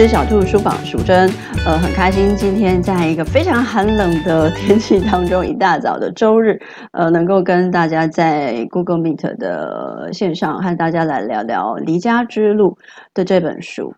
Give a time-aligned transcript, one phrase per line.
[0.00, 1.30] 只小兔书房淑珍，
[1.66, 6.58] 呃，很开心今天在一个非常寒冷的天气当中，一大早的周日，
[6.92, 12.78] 呃，能够跟大家在 Google Meet 的线上和大家来聊聊《离家之路》
[13.12, 13.94] 的这本书。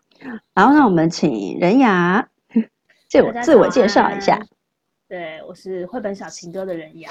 [0.54, 2.26] 然后呢，我们请任雅
[3.08, 4.40] 自我自我介绍一下。
[5.08, 7.10] 对，我是绘本小情歌的任雅，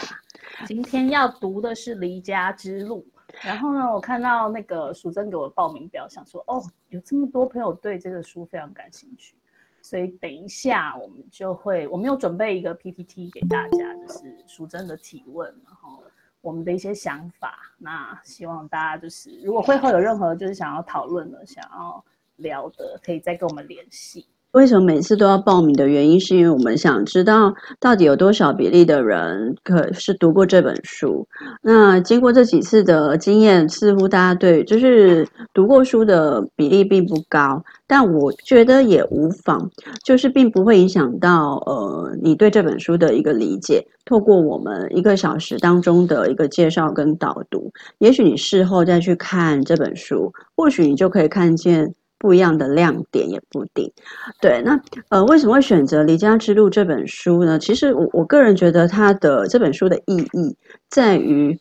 [0.66, 3.06] 今天要读的是《离家之路》。
[3.44, 9.36] 然后呢，我看到那个淑珍给我的报名表，想说哦，有这么多朋友对这个书非常感兴趣，
[9.82, 16.04] 所以等一下我们就会，我们有准备一个 PPT 给大家，就是淑珍的提问，然后
[16.42, 17.58] 我们的一些想法。
[17.78, 22.04] 那希望大家就是，如果会后有任何就是想要讨论的、想要
[22.36, 24.28] 聊的，可以再跟我们联系。
[24.52, 31.26] 为什么每次都要报名的原因，是因为我们想知道到底有多少比例的人可是读过这本书。
[31.62, 39.72] 那经过这几次的经验，似乎大家对就是读过书的比例并不高，但我觉得也无妨，
[40.04, 43.88] 就是并不会影响到呃你对这本书的一个理解。
[44.04, 51.94] 透过我们一个小时当中的一个介绍跟导读，也许你事后再去看这本书，或许你就可以看见。
[52.22, 53.92] 不一样的亮点也不定，
[54.40, 57.58] 对，那呃，为什么会选择《离家之路》这本书呢？
[57.58, 60.56] 其实我我个人觉得，它的这本书的意义
[60.88, 61.60] 在于，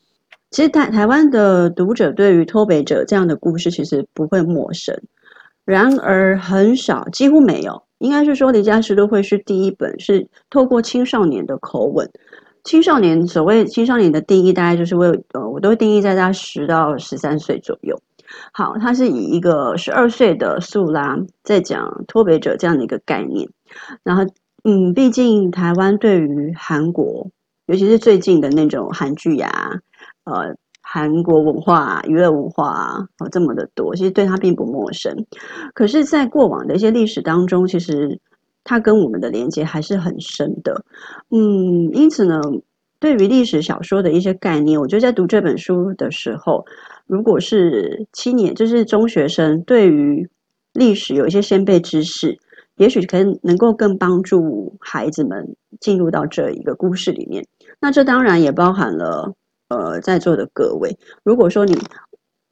[0.50, 4.94] 其实台台湾的读者对于脱北者这样的故事其实不会陌生，
[5.64, 12.06] 然而很少，几乎没有，应该是说《离家之路》会是第一本是透过青少年的口吻，
[12.64, 17.98] 青少年所谓青少年的定义，大概就是为呃，我都定义在他十到十三岁左右。
[18.52, 23.48] 好，他是以一个十二岁的素拉在讲脱北者这样的一个概念，
[24.02, 24.24] 然后，
[24.64, 27.30] 嗯，毕竟台湾对于韩国，
[27.66, 29.80] 尤其是最近的那种韩剧呀，
[30.24, 35.26] 呃，韩国文化、娱乐文化啊，哦，这么的多，其实对他并不陌生。
[35.74, 38.20] 可是，在过往的一些历史当中，其实
[38.64, 40.84] 他跟我们的连接还是很深的。
[41.30, 42.40] 嗯，因此呢，
[43.00, 46.64] 对于历史小说的一些概念，我觉得在读这本书的时候。
[47.06, 50.28] 如果是七年，就是中学生，对于
[50.72, 52.38] 历史有一些先辈知识，
[52.76, 57.44] 也许可能能够更帮助孩子们进入到这一个故事里面。
[57.80, 59.34] 那这当然也包含了
[59.68, 60.96] 呃在座的各位。
[61.24, 61.76] 如果说你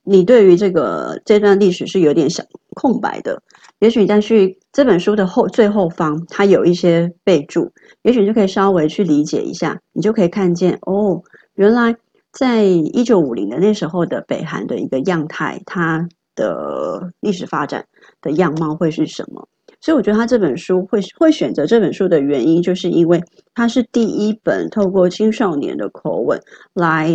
[0.03, 2.43] 你对于这个这段历史是有点小
[2.75, 3.41] 空白的，
[3.81, 7.73] 也许你再去这本书的后最后方，它有一些备注，
[8.03, 11.23] 也许你就可以稍微去理解一下，你就可以看见哦，
[11.55, 11.97] 原来。
[12.31, 16.07] 在一九五零的那时候的北韩的一个样态，它
[16.37, 17.87] 的历史发展
[18.21, 19.49] 的样貌会是什么？
[19.81, 23.21] 所以我觉得他这本书会会选择这本书的原因，就是因为
[23.55, 26.39] 它是第一本透过青少年的口吻
[26.75, 27.11] 来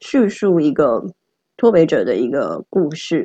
[0.00, 1.02] 叙述一个
[1.56, 3.24] 脱北者的一个故事，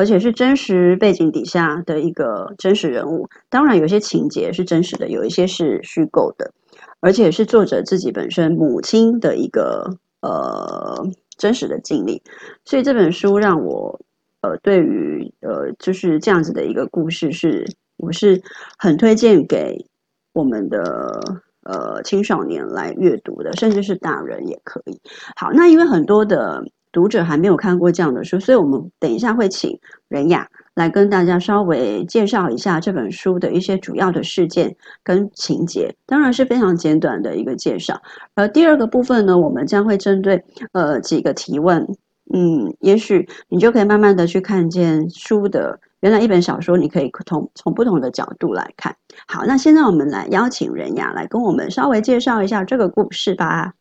[0.00, 3.28] 而且是真实背景底下的一个真实人物。
[3.48, 6.52] 当然，有些情节是真实的，有一些是虚构的，
[7.00, 9.98] 而且是作者自己本身母亲的一个。
[10.22, 11.02] 呃，
[11.38, 12.22] 真实的经历，
[12.66, 13.98] 所以这本书让我
[14.42, 17.64] 呃，对于呃，就是这样子的一个故事是，
[17.96, 18.42] 我是
[18.76, 19.86] 很推荐给
[20.34, 21.18] 我们的
[21.62, 25.00] 呃青少年来阅读的，甚至是大人也可以。
[25.36, 26.62] 好，那因为很多的
[26.92, 29.78] 读者还没有看过这样的书，所以我们等一下会请
[30.08, 30.48] 任雅。
[30.74, 38.00] 来跟大家稍微介绍一下这本书的一些主要的事件跟情节，当然是非常简短的一个介绍。
[38.34, 40.42] 而第二个部分呢，我们将会针对
[40.72, 41.86] 呃几个提问，
[42.32, 48.96] 嗯，也许你就可以慢慢的去看见书的原来一本小说，你可以从从不同的角度来看。
[49.26, 53.74] 好，那现在我们来邀请任雅来跟我们稍微介绍一下这个故事吧。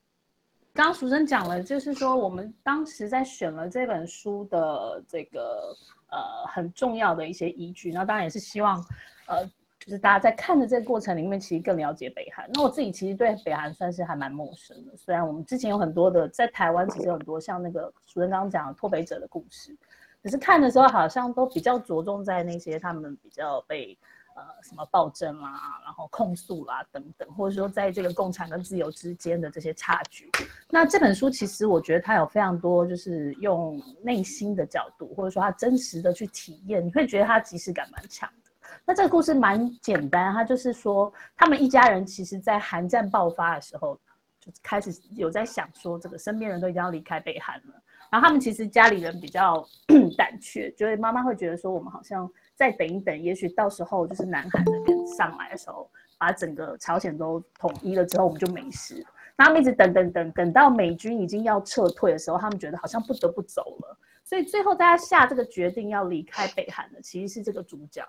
[0.79, 5.75] 刚刚淑珍讲了，就是说我们当时在选了这本书的这个。
[6.11, 6.17] 呃，
[6.47, 8.83] 很重要的一些依据，那当然也是希望，
[9.27, 9.45] 呃，
[9.77, 12.49] 就是大家在看的这个过程里面，其实更了解北韩。
[12.51, 19.77] 那我自己其实对北韩算是还蛮陌生的，虽然我们之前有很多的在台湾，其实有很多像那个淑珍刚刚讲的脱北者的故事，
[20.23, 23.95] 可是看的时候好像都比较着重在那些他们比较被。
[24.39, 30.31] 呃，什么暴政啊，然后控诉啦、等等，或者说在这个共产跟自由之间的这些差距。
[30.69, 38.69] 那这本书其实我觉得它有非常多，就是用内心的角度，或者说它真实的去体验，你会觉得它即视感蛮强的。
[38.85, 43.99] 那这个故事蛮简单，它就是说他们一家人其实，在韩战爆发的时候，
[44.39, 47.73] 就开始有在想说，这个身边人都已经要离开北韩了，
[48.11, 49.65] 然后他们其实家里人比较
[50.17, 52.29] 胆怯，就是妈妈会觉得说，我们好像。
[52.59, 59.01] 再等一等，也许到时候就是南韩那边上来的时候，把整个朝鲜都统一了之后，我们就没事。
[59.37, 63.97] 那他们一直等等等，等到美军已经要撤退的时候，他们觉得好像不得不走了。
[64.25, 68.05] 所以最后大家下这个决定要离开北韩的，其实是这个主角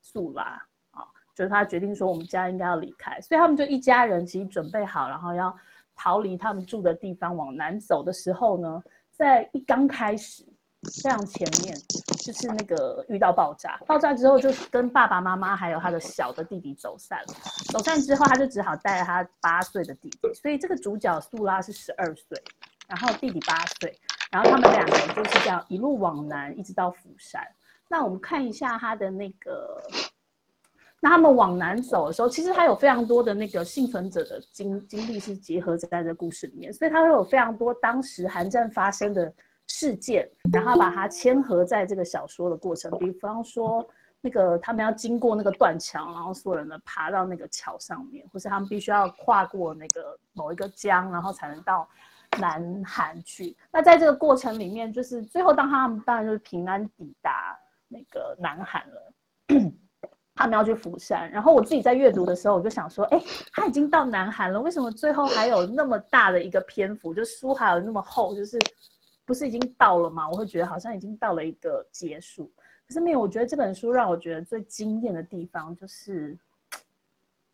[0.00, 1.02] 素拉啊，
[1.34, 5.52] 就是他决定说我们家应该要离开，所以他们就一家人其实准备好，然后要
[5.96, 8.80] 逃离他们住的地方往南走的时候呢，
[9.12, 10.44] 在一刚开始
[11.02, 11.74] 非常前面
[12.18, 17.34] 就是那个遇到爆炸，爆炸之后就跟爸爸妈妈还有他的小的弟弟走散了，
[17.72, 22.42] 走散之后他就只好带着他八岁的弟弟，所以这个主角素拉是十二岁，
[22.88, 23.98] 然后弟弟八岁。
[24.32, 27.46] 然后他们两个就是这样一路往南，一直到釜山。
[27.86, 29.78] 那我们看一下他的那个，
[31.04, 39.34] 那他们往南走的时候，其实他有非常多的那个幸存者的经经历是结合在这故事里面，所以他会有非常多当时韩战发生的
[39.66, 42.88] 事件，然后把它牵合在这个小说的过程。
[42.98, 43.84] 比方说，
[44.20, 51.88] 那个他们要经过那个断桥，然后所有人呢爬到那个桥上面，或是他们必须要跨过那个某一个江，然后才能到。
[52.40, 57.54] 南韩去，那在这个过程里面，就是最后当他们当然就是平安抵达
[57.88, 59.12] 那个南韩了，
[60.42, 61.30] 他们要去釜山。
[61.30, 63.22] 然后我自己在阅读的时候，我就想说，哎，
[63.52, 68.58] 他已经到南韩了，为什么最后还有那么大的一个篇幅，就书还有那么厚，就是
[69.24, 70.28] 不是已经到了吗？
[70.28, 72.50] 我会觉得好像已经到了一个结束。
[72.86, 76.38] 可是没有，我觉得这本书让我觉得最惊艳的地方就是。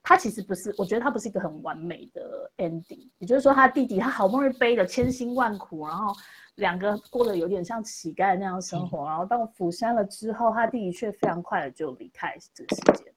[0.08, 3.06] 他其实不是，我觉得他不是一个很完美的 ending。
[3.18, 6.14] 也就是说，他弟弟他好不容易背了千辛万苦，然后
[6.54, 13.12] 两个过得有点像乞丐那样生活，然后到釜山了之后，他弟弟却非常快的就离开这个世界。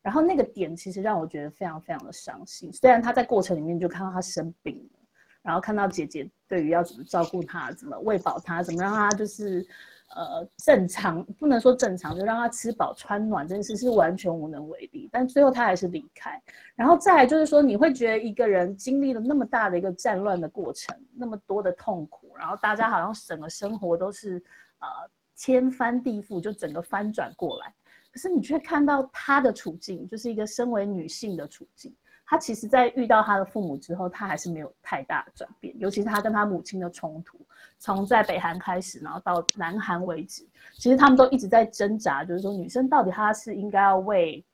[0.00, 2.72] 然后那个点其实让我觉得非常非常的伤心。
[2.72, 4.98] 虽然他在过程里面就看到他生病了，
[5.42, 9.68] 然后看到姐姐对于要怎么照顾他、怎么喂饱他、怎么让他就是。
[10.16, 15.08] 呃，正常不能说正常，就让他吃饱穿暖这件事是完全无能为力。
[15.12, 16.40] 但最后他还是离开。
[16.74, 24.42] 然后再来就是说，你会觉得一个人经历了那么大的一个战乱的过程，那么多的痛苦，然后大家好像整个生活都是
[24.78, 24.86] 呃
[25.36, 27.72] 天翻地覆，就整个翻转过来。
[28.10, 31.94] 可是你却看到他的处境，就是一个身为女性的处境。
[32.30, 35.74] 他其实，在遇到他的父母之后，他还是没有太大的转变。
[35.78, 37.40] 尤其是他跟他母亲的冲突，
[37.78, 44.44] 从在北韩开始，然后到南韩为止，其实他们都一直在挣扎，就是说女生到底她是应该要为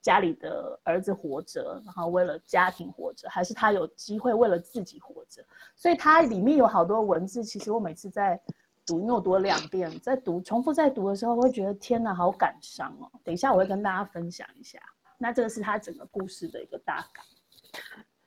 [0.00, 5.44] 家里的儿子活着，然后为了家庭活着，还是她有机会为了自己活着？
[5.76, 8.40] 所以它里面有好多文字，其实我每次在
[8.86, 13.10] 读，因为我读了两遍，在读重复在读的时候，会觉得天哪，好感伤哦。
[13.22, 14.78] 等一下我会跟大家分享一下。
[15.18, 17.24] 那这个是他整个故事的一个大纲。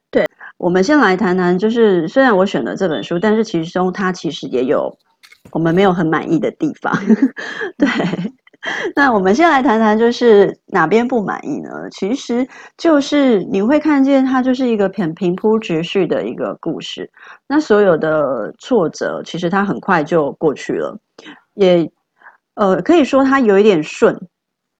[0.10, 0.26] 对，
[0.58, 4.98] 我们先来谈谈，就是虽然我选了这本书，但是其中它其实也有
[5.52, 6.94] 我们没有很满意的地方。
[7.80, 7.88] 对，
[8.94, 11.90] 那我们先来谈谈，就是哪边不满意呢？
[11.92, 12.46] 其实
[12.78, 17.10] 就是你会看见它就是一个很平铺直叙的一个故事，
[17.48, 21.00] 那所有的挫折其实它很快就过去了，
[21.54, 21.90] 也
[22.56, 24.28] 呃可以说它有一点顺。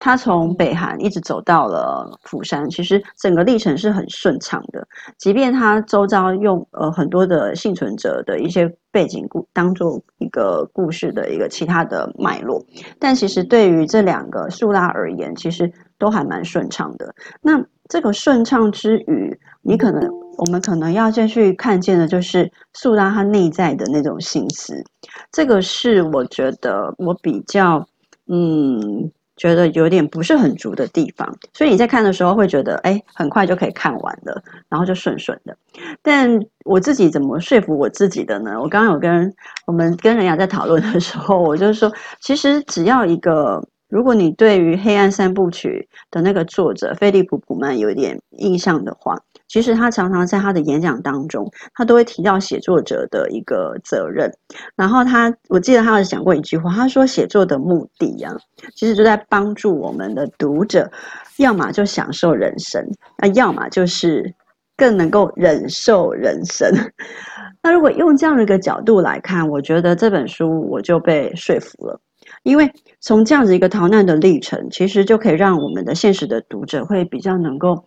[0.04, 4.84] 他从北韩一直走到了釜山，其实整个历程是很顺畅的。
[5.16, 12.60] 即便他周遭用呃很多的幸存者的一些背景故当做一个故事的一个其他的脉络，
[12.98, 17.14] 但其实对于这两个素拉而言，其实都还蛮顺畅的。
[17.40, 24.82] 那这个顺畅之余，你可能我们可能要再去看见的，就是素拉他内在的那种心思。
[25.30, 27.86] 这个是我觉得我比较
[28.26, 29.12] 嗯。
[29.36, 35.56] 觉得有点不是很足的地方，所以你在看的时候会觉得，哎，很快就可以看完了，然后就顺顺的。
[36.02, 38.60] 但我自己怎么说服我自己的呢？
[38.60, 39.34] 我刚刚有跟
[39.66, 49.18] 我们跟人家在讨论的时候，我就说，其实只要一个，如果你对于《黑暗三部曲》的那个作者菲利普·普曼有一点印象的话。
[49.52, 54.32] 其实他常常在他的演讲当中，他都会提到写作者的一个责任。
[54.74, 58.34] 然后他，我记得他有讲过一句话，他说：“写作的目的呀，
[58.74, 60.90] 其实就在帮助我们的读者，
[61.36, 62.82] 要么就享受人生，
[63.18, 64.34] 那要么就是
[64.74, 66.72] 更能够忍受人生。
[67.62, 72.00] ”那如果用这样的一个角度来看，我觉得这本书我就被说服了，
[72.42, 77.84] 因为从这样子一个逃难的历程，其实就可以让我们的现实的读者会比较能够。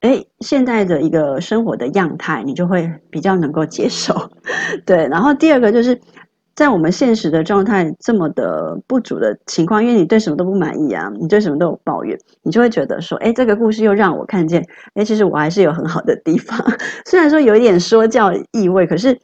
[0.00, 4.14] 哎，现在的一个生活的样态，你就会比较能够接受，
[4.86, 5.08] 对。
[5.08, 6.00] 然后第二个就是
[6.54, 14.64] 在我们现实的状态这么的不足的情况，因为你对什么都不满意啊，你对什么都有抱怨，你就会觉得说，哎，这个故事又让我看见，
[14.94, 16.56] 哎，其实我还是有很好的地方。
[17.04, 19.18] 虽然说有一点说教意味，可是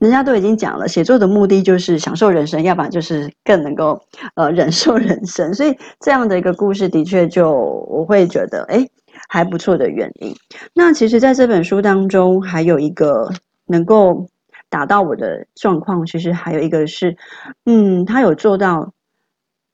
[0.00, 3.98] 人家都已经讲了，写作的目的就是享受人生，要不然就是更能够
[4.34, 5.54] 呃忍受人生。
[5.54, 7.50] 所以这样的一个故事，的确就
[7.88, 8.86] 我会觉得，哎。
[9.28, 10.34] 还不错的原因。
[10.72, 13.30] 那其实，在这本书当中，还有一个
[13.66, 14.26] 能够
[14.68, 17.16] 达到我的状况，其实还有一个是，
[17.64, 18.92] 嗯，他有做到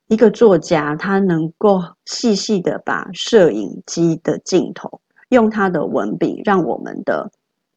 [0.08, 7.30] 一个作家他能够细细的把摄影机的镜头，用他的文笔，让我们的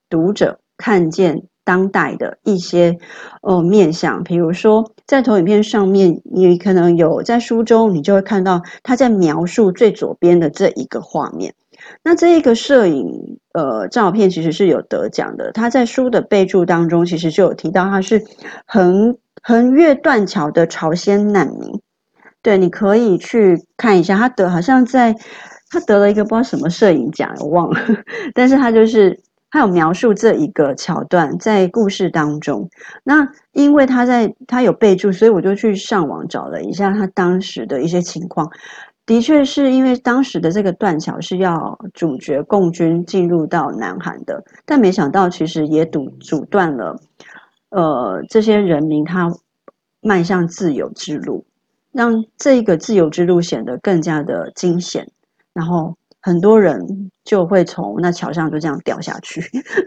[0.09, 2.97] 读者看见当代的一些
[3.41, 11.53] 呃面向，比如说在投影片上面，你可能有在书中，你就会看到他在描述最左边的这一个画面。
[12.01, 18.23] 那这一个摄影呃照片其实是有得奖的，他在书的备注当中其实就有提到他是
[18.65, 21.81] 横横越断桥的朝鲜难民。
[22.41, 25.15] 对，你可以去看一下，他得好像在
[25.69, 27.79] 他得了一个不知道什么摄影奖，我忘了，
[28.35, 29.17] 但是他就是
[29.49, 32.69] 他有描述这一个桥段在故事当中。
[33.03, 38.51] 那因为他在他有备注，所以我就去上网找了一下他当时的一些情况。
[39.05, 46.95] 的确是因为当时的这个断桥是要主角共军进入到南韩的，但没想到其实也阻阻断了，
[47.69, 49.29] 呃，这些人民他
[49.99, 51.45] 迈向自由之路，
[51.91, 55.11] 让这个自由之路显得更加的惊险，
[55.53, 59.41] 然后很多人就会从那桥上就这样掉下去。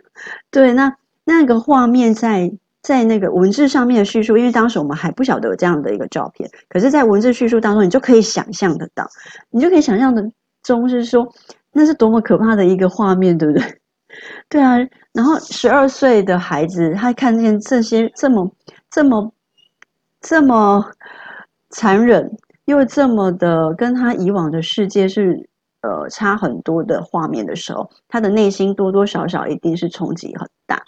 [0.50, 0.94] 对，那
[1.24, 2.52] 那个画面在。
[2.86, 9.04] 在那个文字上面的叙述，因为当时我们还不晓得有这样的一个照片，可是，在文字叙述当中，你就可以想象得到，
[9.50, 10.22] 你就可以想象的
[10.62, 11.26] 中是说，
[11.72, 13.80] 那是多么可怕的一个画面，对不对？
[14.48, 14.76] 对啊，
[15.12, 18.48] 然后十二岁的孩子，他看见这些这么、
[18.88, 19.32] 这么、
[20.20, 20.84] 这么
[21.70, 22.30] 残忍，
[22.66, 25.48] 又这么的跟他以往的世界是
[25.86, 30.82] 呃差很多的画面的时候，他的内心多多少少一定是冲击很大。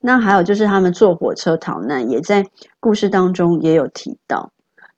[0.00, 2.46] 那还有就是他们坐火车逃难，也在
[2.78, 4.52] 故事当中也有提到。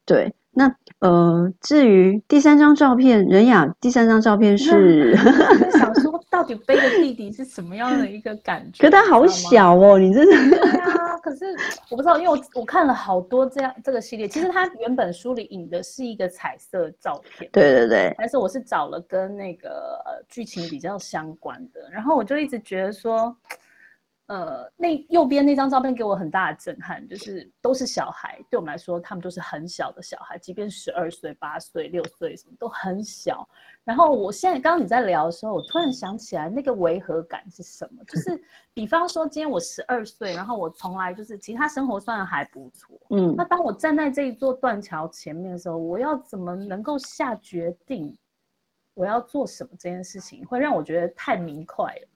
[0.05, 5.17] 对，那呃，至于第三张照片，任雅，第三张照片是，
[6.37, 8.85] 到底背着弟弟是什么样的一个感觉？
[8.85, 10.59] 可他好小哦，你真的。
[10.59, 11.47] 对啊，可是
[11.89, 23.35] 我不知道，因为我我看了好多这样这个系列，其实他原本书里引的是一个彩色照片，对对对，但是我是找了跟那个呃剧情比较相关的，然后我就一直觉得说。
[24.27, 33.49] 呃，那右边那张照片给我很大的震撼，就是都是小孩，对我们来说，他们都是很小的小孩，即便十二岁、八岁、六岁，什么都很小。
[33.85, 38.03] 然后我现在刚刚你在聊的时候，我突然想起来，那个违和感是什么？
[38.05, 38.43] 就是
[38.75, 48.13] 比方说，今天我十二岁，然后我从来就是其他生活算还不错，嗯，那当我站在这一座断桥前面的时候，我要怎么能够下决定
[48.95, 49.71] 我要做什么？
[49.79, 52.09] 这件事情会让我觉得太明快了。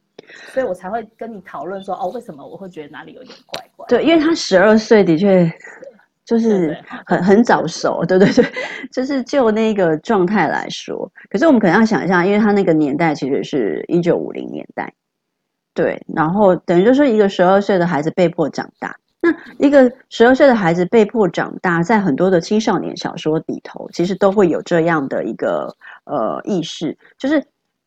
[0.52, 3.87] 所以我才会跟你讨论说，哦，为什么我会觉得哪里有点怪怪？
[3.88, 5.50] 对，因为他十二岁的确
[6.25, 8.44] 就是很很早熟，对对对，
[8.92, 11.10] 就是就那个状态来说。
[11.28, 14.92] 可是我们可能要想一下，因为他那个年代其实是一九五零年代，
[15.75, 18.96] 对，然后等于就是一个十二岁的孩子被迫长大。
[19.22, 27.44] 那一个十二岁的孩子被迫长大，在很多的青少年小说里头，其实都会有这样的一个呃意识，就是。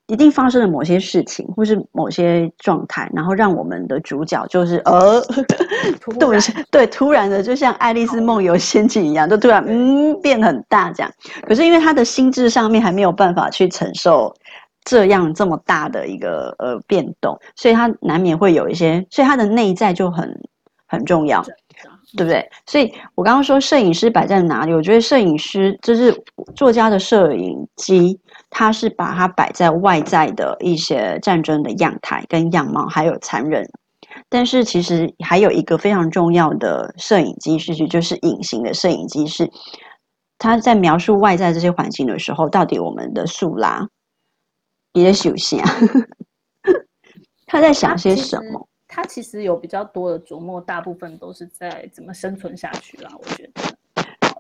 [0.08, 5.22] 一定发生了某些事情，或是某些状态，然后让我们的主角就是呃
[6.20, 11.12] 对对，突然的，就像《爱丽丝梦游仙境》一样，就突然嗯变很大这样。
[11.48, 14.34] 可是因为他的心智上面还没有办法去承受
[14.84, 20.30] 这样这么大的一个呃变动，所以他难免会有一些，所以他的内在就很
[20.88, 21.44] 很重要。
[22.16, 22.48] 对不对？
[22.68, 24.74] 所以我刚刚说摄影师摆在哪里？
[24.74, 26.16] 我觉得摄影师就是
[26.56, 28.20] 作家的摄影机，
[28.56, 33.68] 他是把它摆在外在的一些战争的样态跟样貌，还有残忍。
[34.30, 39.50] 但是其实还有一个非常重要的摄影机，是就是隐形的摄影机，是
[40.38, 43.90] 他在描述外在这些环境的时候，到底我们的素拉
[44.94, 45.68] 也在休息啊？
[47.48, 48.68] 他在想些什么？
[48.88, 53.10] 他其实有比较多的琢磨，大部分都是在怎么生存下去啦。
[53.18, 53.62] 我觉得，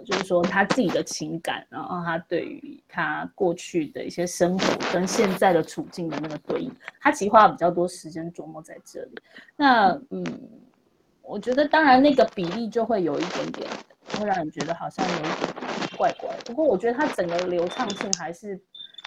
[0.03, 9.11] 就是说他自己的情感，然后他对于他过去的一些生活跟现在的处境的那个对应，他其实花了比较多时间琢磨在这里。
[9.55, 10.23] 那嗯，
[11.21, 13.69] 我觉得当然那个比例就会有一点点，
[14.17, 16.29] 会让人觉得好像有一点怪怪。
[16.45, 18.59] 不过我觉得他整个流畅性还是。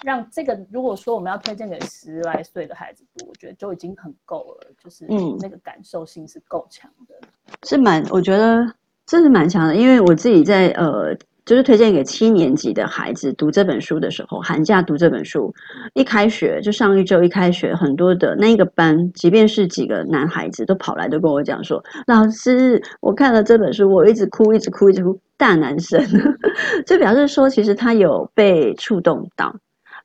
[0.03, 8.63] 让这个，如果说我们要推荐给十来岁的孩子读，我觉得就已经很够了，就是嗯，那个感受性是够强的，嗯、是蛮，我觉得
[9.07, 15.53] 这是蛮强的，因为我自己在呃，就是推荐给七年级的孩子读这本书的时候，寒假读这本书，
[15.93, 26.03] 一开学就上一周一开学，很多的那个班，即便是几个男孩子都跑来都跟我讲说，老师，我看了这本书，我一直哭，一直哭，一直哭，大男生，
[26.85, 29.55] 就表示说其实他有被触动到。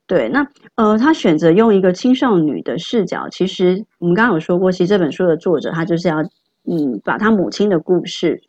[0.06, 3.28] 对，那呃，他选择用一个青少女的视角。
[3.30, 6.22] 其实我们刚刚有说过，其实这本书的作者他就是要
[6.70, 8.40] 嗯，把他母亲的故事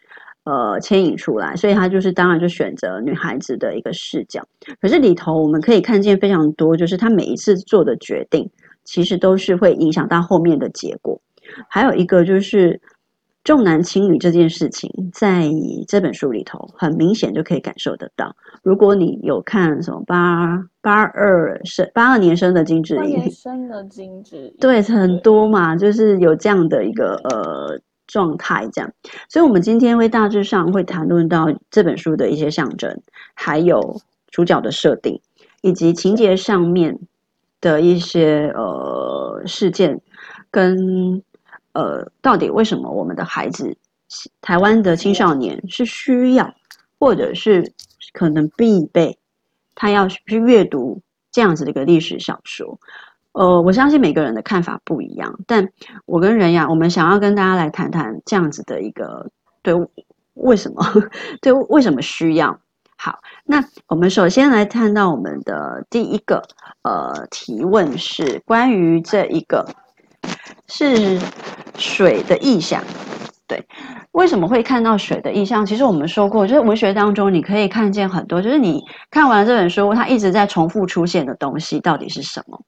[0.43, 4.41] 呃牵引出来，所以他就是当然就选择女孩子的一个视角。
[4.81, 8.49] 可是里头我们可以看见非常多，就是他每一次做的决定，
[8.83, 11.21] 其实都是会影响到后面的结果。
[11.67, 12.81] 还有一个就是。
[13.45, 15.49] 重男轻女这件事情，在
[15.85, 18.33] 这本书里头很明显就可以感受得到。
[18.63, 28.91] 如果你有看什么八八二生八二年生的金智英，八年生的金智英，对，很多嘛，就是有这样的一个呃状态，这样。
[29.29, 33.01] 所以，我们今天会大致上会谈论到这本书的一些象征，
[33.33, 35.21] 还有主角的设定，
[35.61, 36.99] 以及情节上面
[37.61, 40.01] 的一些呃事件
[40.51, 41.23] 跟。
[41.75, 43.75] 呃，到底为什么我们的孩子，
[44.41, 46.53] 台湾的青少年是需要，
[46.99, 47.73] 或者是
[48.11, 49.17] 可能必备，
[49.73, 52.79] 他要去阅读这样子的一个历史小说？
[53.33, 55.69] 呃，我相信每个人的看法不一样，但
[56.05, 59.29] 我跟仁雅，我们想要跟大家来谈谈这样子的一个
[59.61, 59.73] 对
[60.35, 60.83] 为什么
[61.41, 62.59] 对为什么需要？
[62.95, 66.43] 好，那我们首先来看到我们的第一个
[66.83, 69.67] 呃提问是关于这一个。
[70.69, 71.19] 是
[71.77, 72.81] 水的意象，
[73.53, 73.63] 对，
[74.13, 75.63] 为什么会看到水的意象？
[75.63, 82.59] 其实我们说过，就是文学当中你可以看见很多，就是你看完这本书，它一直在重复出现的东西到底是什么？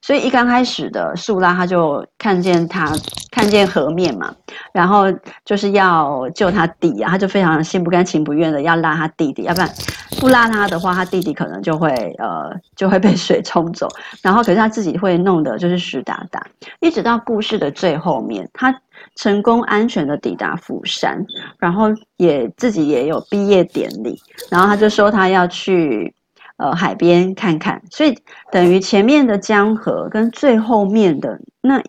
[0.00, 2.90] 所以一刚开始的素拉，他就看见他
[3.30, 4.34] 看见河面嘛，
[4.72, 5.04] 然后
[5.44, 9.70] 就是要救他弟啊，他就非常心不甘情不愿的要拉他弟弟，要不然
[10.18, 13.86] 不拉他的话，他弟弟可能就会呃就会被水冲走，
[14.22, 16.44] 然后可是他自己会弄得就是湿哒哒，
[16.80, 18.74] 一直到故事的最后面，他
[19.20, 21.24] 成功安全的抵达釜山，
[21.58, 24.18] 然后也自己也有毕业典礼，
[24.50, 26.14] 然后他就说他要去。
[26.62, 28.14] 呃，海边看看，所以
[28.52, 31.82] 等于前面的江河跟最后面的那，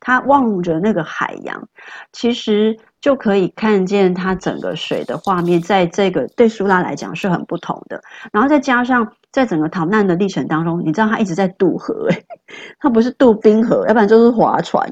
[0.00, 1.68] 他望着那个海洋，
[2.10, 8.02] 其实就可以看见他整个水的画面，在这个对苏拉来讲是很不同的。
[8.32, 12.24] 然后再加上在整个逃难的历程当中，你知道他一直在渡河，诶，
[12.80, 14.84] 他不是渡冰河，要不然就是划船，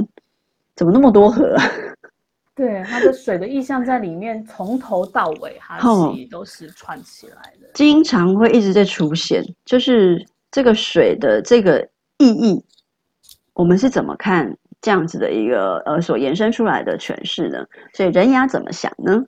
[0.74, 1.64] 怎么那么多河啊？
[2.54, 9.42] 对，它的水的意象在里面，从头到尾，它其实都是串起来的，经常会一直在出现。
[9.64, 12.62] 就是这个水的这个意义，
[13.54, 17.64] 我们是怎么看这样子的一个呃所延伸出来的诠释呢？
[17.94, 19.24] 所以人牙怎么想呢？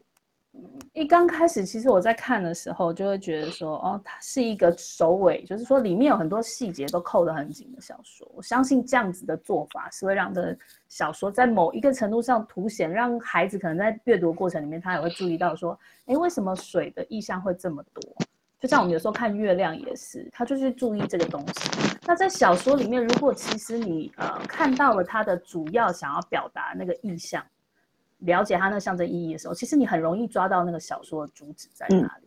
[0.95, 8.31] 一刚开始，其实我在看的时候，就会觉得说，哦，它是一个首尾，就是说里面有很多细节都扣得很紧的小说。
[8.33, 10.57] 我相信这样子的做法是会让这
[10.89, 15.77] 小说在某一个程度上凸显，让孩子可能在阅读过程里面，他也会注意到说，
[16.07, 18.01] 诶，为什么水的意象会这么多？
[18.61, 21.71] 就像我们有时候看月亮也是，他就去注意这个东西。
[22.07, 27.45] 那在小说里面，如果其实你呃看到了它的主要想要表达那个意象。
[28.25, 32.27] 了解它那个象征意义的时候，其实你很容易抓到那个小说的主旨在哪里。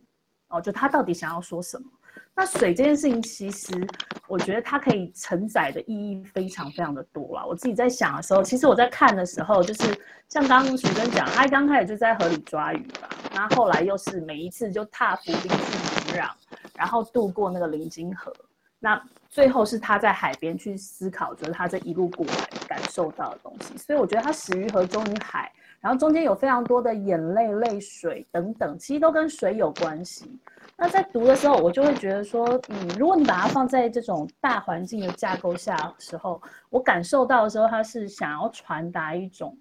[0.50, 1.86] 嗯、哦，就他到底想要说什么？
[2.34, 3.86] 那水这件事情，其实
[4.26, 7.44] 我觉得它可以承载的意义非常非常的多啦。
[7.44, 9.84] 我自己在想的时候，其实我在看的时候，就是
[10.28, 16.30] 像刚刚淑珍讲，他刚开始就在河里抓鱼吧，那后来又是每一次就踏浮冰去土壤，
[16.74, 18.32] 然后渡过那个林金河，
[18.78, 23.76] 那最后是他在海边去思考，就是他这一路过来感受到的东西。
[23.76, 25.52] 所以我觉得他始于河，终于海。
[25.80, 30.38] 然后中间有非常多的眼泪、泪水等等，其实都跟水有关系。
[30.76, 39.56] 那在读的时候，我就会觉得说，嗯，如果你把它放在这种大环境的架构下的时候，我感受到的时候，它是想要传达一种，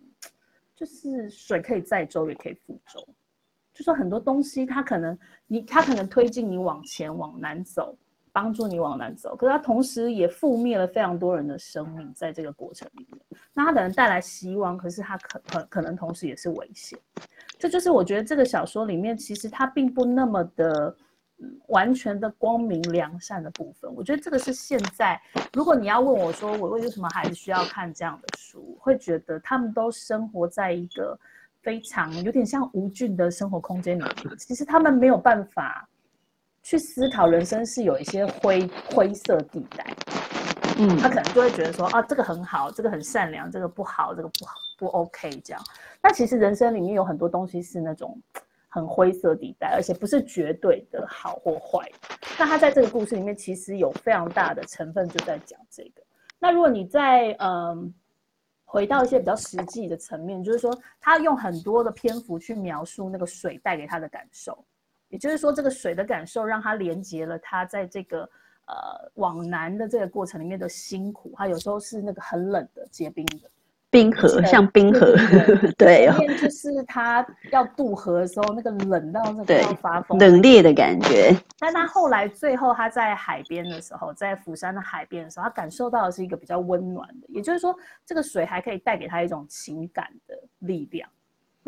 [0.75, 3.07] 就是水可以载舟，也可以覆舟，
[3.73, 7.95] 就说很多东西它可能你它可能推进你往前往南走。
[8.37, 13.19] 帮助你往南走，可是它同时也覆灭了非常多人的生命，在这个过程里面，
[13.51, 16.99] 那它可能带来希望，可是它可可可能同时也是危险。
[17.57, 20.95] 这就是我觉得这个小说里面其实它并不那么的、
[21.69, 23.91] 完全的光明良善的部分。
[23.95, 25.19] 我觉得这个是现在，
[25.53, 31.19] 如果你要问我说我为什么孩子需要看这样的书，会觉得他们都生活在一个
[31.63, 35.89] 非常有点像无菌的生活空间里面，其实他们没有办法。
[36.67, 39.85] 去思考人生是有一些灰灰色地带，
[40.77, 45.63] 嗯，他可能就会觉得说啊，这个很好，这个很善良，这个不好，这个不好不 OK 这样。
[46.01, 48.21] 那其实人生里面有很多东西是那种
[48.67, 51.89] 很灰色地带，而且不是绝对的好或坏。
[52.37, 56.03] 那他在这个故事里面其实有非常大的成分就在讲这个。
[56.37, 57.93] 那如果你在嗯
[58.65, 64.65] 回到一些比较实际的层面，就是说他用很多的篇幅去描述那个水带给他的感受。
[65.09, 68.21] 也就是说，这个水的感受让他连接了他在这个
[68.65, 68.75] 呃
[69.15, 71.31] 往南的这个过程里面的辛苦。
[71.35, 73.49] 他有时候是那个很冷的结冰的
[73.89, 75.15] 冰河像冰河，
[75.77, 81.33] 对， 后面就是他要渡河的时候，那个冷到那个要发疯，冷冽的感觉。
[81.57, 87.73] 但他后来最后他在海边的时候，在釜山的海边的时候，他感受到的是一个比较温暖的，也就是说，
[88.05, 91.09] 这个水还可以带给他一种情感的力量。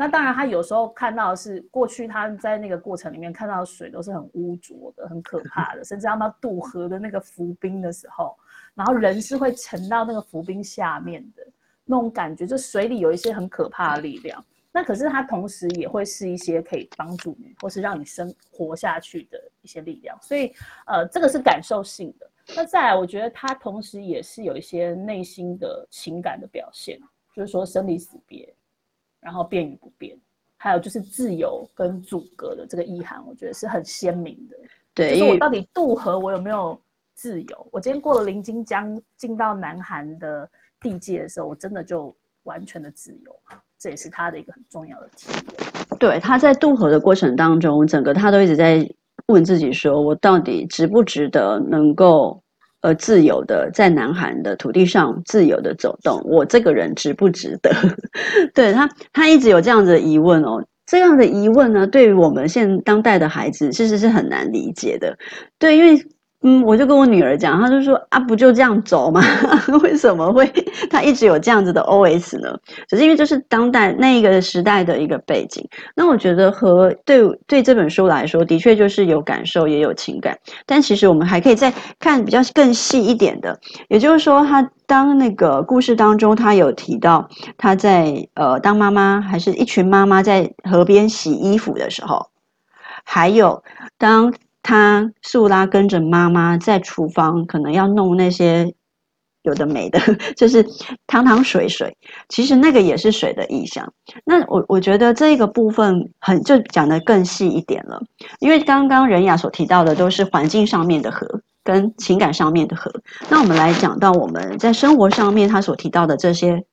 [0.00, 8.34] 那当然，他有时候看到的是过去他在那个过程里面看到的水都是很污浊的、很可怕的，甚至他们渡河的那个浮冰的时候。
[8.74, 11.46] 然后人是会沉到那个浮冰下面的
[11.84, 14.42] 那种感觉，就水里有一些很可怕的力量。
[14.72, 20.18] 那可是它同时也会是一些可以帮助你或是让你生活下去的一些力量。
[20.22, 20.50] 所以，
[20.86, 22.30] 呃，这个是感受性的。
[22.56, 26.98] 那再来，我觉得它同时也是有一些内心的情感的表现，
[27.34, 28.50] 就是说生离死别，
[29.20, 30.16] 然后变与不变，
[30.56, 34.56] 还有就是自由跟阻隔的这个意涵，我觉得是很鲜明的。
[34.94, 36.80] 对，就是我到底渡河，我有没有？
[37.12, 37.68] 自由。
[37.70, 40.48] 我今天过了临津江，进到南韩的
[40.80, 43.36] 地界的时候，我真的就完全的自由。
[43.78, 45.98] 这也是他的一个很重要的体验。
[45.98, 48.90] 对，他在渡河的过程当中，整个他都一直在
[49.26, 52.42] 问自己说：我到底值不值得能够
[52.82, 56.20] 呃自由的在南韩的土地上自由的走动？
[56.24, 57.70] 我这个人值不值得？
[58.54, 60.64] 对他，他一直有这样子的疑问哦。
[60.86, 65.16] 这样的疑问呢，对于我们现当代的孩子，其实是很难理解的。
[65.58, 66.00] 对，因为。
[66.42, 69.20] 嗯，我就跟我女儿讲，她就说啊，不就这样走吗？
[69.82, 70.50] 为什么会
[70.88, 72.56] 她一直有这样子的 OS 呢？
[72.88, 75.62] 只是因为这是当代那一个时代的一个背景。
[75.94, 80.34] 那我觉得和对对这本书来说，的确就是有感受也有情感。
[80.64, 92.28] 但其实我们还可以再看比较更细一点的，也就是说，她当那个故事当中，她有提到她在呃当妈妈，还是一群妈妈在河边洗衣服的时候，
[93.04, 93.62] 还有
[93.98, 94.32] 当。
[94.62, 98.74] 他素拉跟着妈妈在厨房，可能要弄那些
[99.42, 99.98] 有的没的，
[100.36, 100.64] 就是
[101.06, 101.96] 汤汤水水。
[102.28, 103.92] 其实那个也是水的意象。
[104.24, 108.00] 那我我觉得这个部分很就讲的更细一点了，
[108.38, 111.26] 因为刚刚仁雅所提到的都是环境上面的和
[111.64, 112.92] 跟情感上面的和。
[113.28, 116.64] 那我们来讲到我们在生活上面他所提到的这些。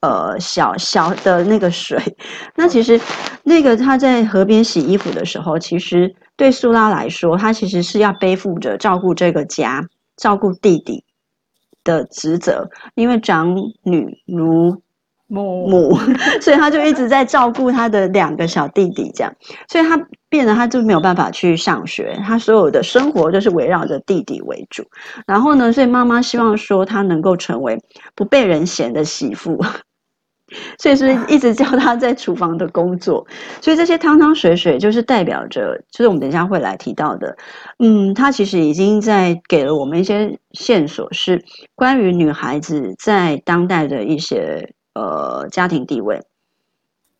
[0.00, 2.00] 呃，小小的那个水，
[2.54, 3.00] 那其实
[3.42, 9.84] 那个他在河边洗衣服的时候，其实对苏拉来说，他其实是要背负着照顾这个家、
[10.16, 11.02] 照顾弟弟
[11.82, 14.80] 的职责，因为长女如
[15.26, 15.98] 母母，
[16.40, 19.34] 所以他就一直在照顾他的两个小弟弟，这样，
[19.68, 24.84] 所以他变得他就没有办法去上学，他所有的生活就是围绕着弟弟为主。
[25.26, 27.76] 然后呢，所以妈妈希望说他能够成为
[28.14, 29.60] 不被人嫌的媳妇。
[30.78, 33.26] 所以是一直叫他在厨房的工作，
[33.60, 37.36] 所以这些汤汤水水就是代表着，就是我们等一下会来提到的，
[37.78, 46.22] 嗯，他其实已经在给了我们一些线索，是关于女孩子在当代的一些呃家庭地位，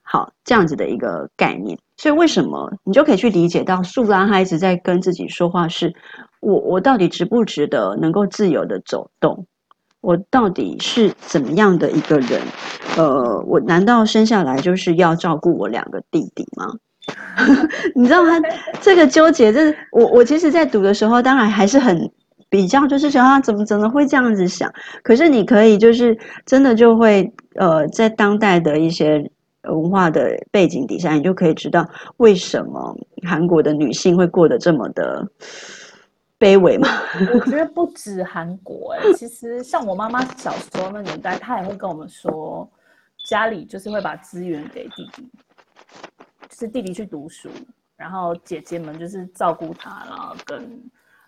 [0.03, 1.79] 好，这样子的一个概念。
[1.97, 5.95] 所以为什么你就可以去理解到素拉她一直在跟自己说话是，是
[6.41, 9.47] 我我到底值不值得能够自由的走动？
[10.01, 12.41] 我到底是怎么样的一个人？
[12.97, 16.73] 呃，我难道生下来就是要照顾我两个弟弟吗？
[17.95, 18.41] 你知道他
[18.81, 22.11] 这个纠结，这我我其实，在读的时候，当然还是很
[22.51, 24.71] 比较，就是想他怎么怎么会这样子想。
[25.03, 29.31] 可是你可以就是真的就会呃，在当代的一些
[29.63, 32.95] 文化的背景底下，你就可以知道为什么
[33.27, 35.27] 韩国的女性会过得这么的。
[36.39, 36.89] 卑微吗？
[37.35, 42.69] 我觉得不止韩国哎、欸， 其实像我妈妈小时候那年代，她也会跟我们说，
[43.25, 45.29] 家里就是会把资源给弟弟，
[46.49, 47.49] 就是弟弟去读书，
[47.97, 50.61] 然后姐姐们就是照顾他，然后跟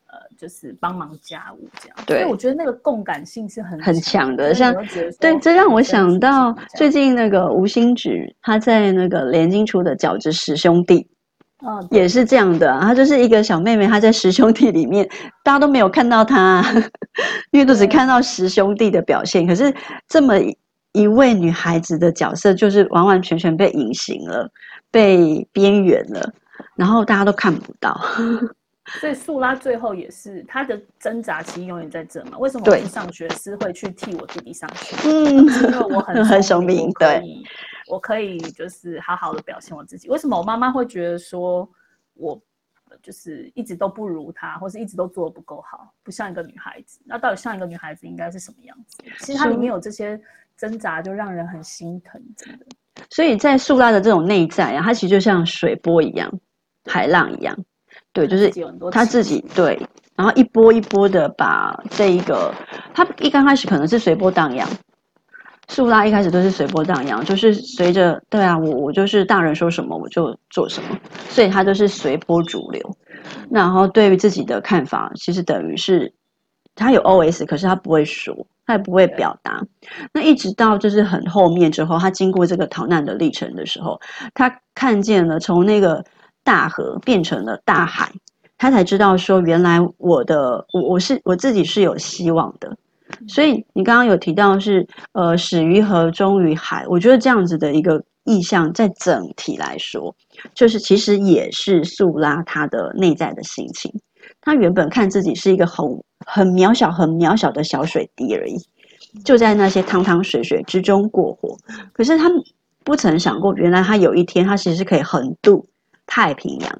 [0.06, 1.96] 呃就是帮忙家务这样。
[2.06, 4.72] 对，所以我觉得那个共感性是很很强的，像
[5.18, 11.02] 对，这让我想到最近那个吴欣芷，她在那个联经出的《饺子十兄弟》。
[11.62, 15.08] 哦，也是这样的，她就是一个小妹妹，她在十兄弟里面，
[15.44, 16.64] 大家都没有看到她，
[17.52, 19.46] 因为都只看到十兄弟的表现。
[19.46, 19.74] 可是
[20.08, 20.34] 这么
[20.92, 24.50] 一位女孩子的角色，就是完完全全被隐形了，
[24.90, 26.32] 被边缘了，
[26.76, 28.00] 然后大家都看不到。
[28.98, 32.38] 所以素拉最后也是她的挣扎，其实永远在这嘛。
[32.38, 34.96] 为什么我去上学是会去替我弟弟上学？
[35.04, 37.22] 嗯，因为我很 很聪明，对。
[37.86, 40.08] 我可以就是好好的表现我自己。
[40.08, 41.68] 为什么我妈妈会觉得说
[42.14, 42.40] 我
[43.02, 47.00] 就是一直都不如她，或是一直都做的不够好，不像一个女孩子？
[47.04, 48.98] 那到底像一个女孩子应该是什么样子？
[49.20, 50.20] 其实它里面有这些
[50.56, 52.66] 挣扎，就让人很心疼，真的。
[53.08, 56.32] 所以在素拉的这种内在啊，它其实就像水波一样，
[56.84, 57.56] 海浪一样，
[58.12, 58.52] 对，就是
[58.90, 59.80] 他自己对，
[60.16, 62.52] 然后一波一波的把这一个，
[62.92, 64.68] 他一刚开始可能是随波荡漾。
[65.68, 72.82] 素拉一开始都是随波荡漾，就是随着对啊，我我就是大人说什么我就做什么，所以他就是随波逐流。
[73.48, 76.12] 然后对于自己的看法，其实等于是
[76.74, 78.34] 他有 OS，可是他不会说，
[78.66, 79.62] 他也不会表达。
[80.12, 84.00] 那一直到就是很后面之后，他经过这个逃难的历程的时候，
[84.34, 86.04] 他看见了从那个
[86.50, 88.10] 大河变成了大海，
[88.58, 92.76] 他才知道说，原来我的我我是我自己是有希望的。
[93.28, 100.12] 所以你刚刚有提到是呃始于河终于海，我觉得这样子的一个意象，在整体来说，
[100.52, 103.92] 就是其实也是素拉他的内在的心情。
[104.40, 105.86] 他原本看自己是一个很
[106.26, 108.56] 很渺小、很渺小的小水滴而已，
[109.24, 111.56] 就在那些汤汤水水之中过活。
[111.92, 112.28] 可是他
[112.82, 115.64] 不曾想过，原来他有一天，他其实是可以横渡
[116.10, 116.78] 太平洋，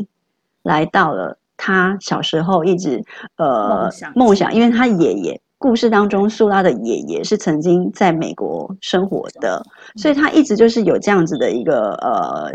[0.65, 3.01] 来到了他小时候一直
[3.37, 5.41] 呃梦想，想，因为他爷爷。
[5.57, 9.63] 故事当中，苏拉的爷爷是曾经在美国生活的，
[9.95, 12.51] 所以他一直就是有这样子的一个呃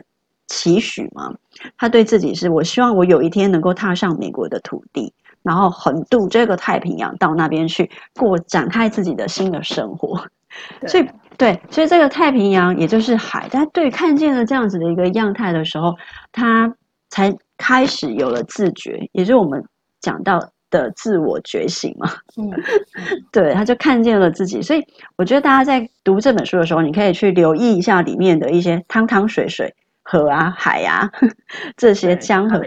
[0.47, 1.31] 期许嘛。
[1.77, 10.19] 他对自己是，我希望我有一天能够踏上美国的土地，然后横渡这个太平洋到那边去过，展开自己的新的生活。
[10.87, 15.95] 所以，对，所以这个太平洋也就是海，他对看见了这样子的一个样态的时候，
[16.31, 16.73] 他
[17.09, 19.63] 才开始有了自觉，也就是我们
[20.01, 20.39] 讲到。
[20.71, 22.51] 的自我觉醒嘛，嗯，
[23.31, 24.83] 对，他就看见了自己，所以
[25.15, 31.09] 我觉得大家在读这本书的时候，你可以去留意一下里面的一些汤汤水水、河啊、海啊
[31.77, 32.59] 这些江河，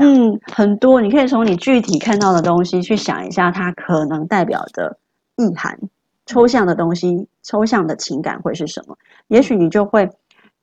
[0.00, 4.98] 嗯，很多，你可以从你具体看到的东西去想一下，它可能代表的
[5.36, 5.78] 意涵，
[6.26, 8.96] 抽象的东西、抽象的情感会是什么？
[9.28, 10.08] 也许你就会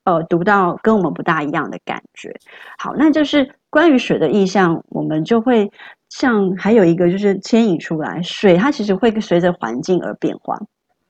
[0.03, 2.33] 呃读到跟我们不大一样的感觉。
[2.77, 5.71] 好，那就是关于水的意象，我们就会。
[6.13, 10.59] 像还有一个就是牵引出来，水它其实会随着环境而变化，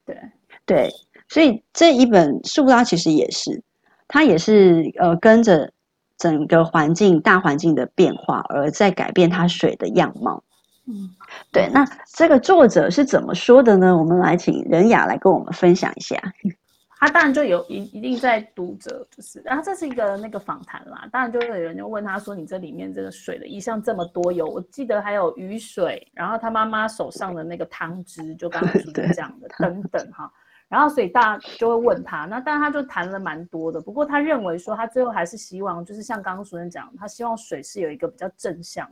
[0.06, 0.16] 对
[0.64, 0.92] 对，
[1.28, 3.64] 所以这一本素拉其实也是，
[4.08, 5.74] 它也是呃跟着
[6.20, 10.44] 整个环境大环境的变化而在改变它水的样貌。
[10.88, 11.10] 嗯，
[11.52, 13.96] 对，那这个作者是怎么说的呢？
[13.96, 16.18] 我们来请任雅来跟我们分享一下。
[17.00, 21.08] 他当然就有一一定在读者，就是，然后这是一个那个访谈啦。
[21.12, 30.32] 当然就有人就问他说：“你这里面这个水的意象这么多，有我记得还有雨水，然后他妈妈手上的那个汤汁，就刚刚主持人讲的等等哈。”
[30.70, 33.82] 然后所以大家就会问他，那当然他就谈了蛮多的。
[33.82, 38.88] 不过他认为说，他最后还是希望，就是像刚刚主持人讲，他希望水是有一个比较正向、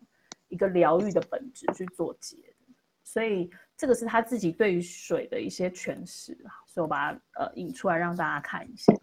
[0.50, 2.36] 一个疗愈的本质去做结。
[3.04, 6.38] 所以这个是他自己对于水的一些诠释。
[6.68, 8.94] 所以我把它呃引出来让大家看一下。